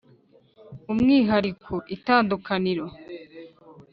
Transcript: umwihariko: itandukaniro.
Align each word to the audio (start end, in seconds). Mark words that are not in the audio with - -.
umwihariko: 0.91 1.73
itandukaniro. 1.95 2.85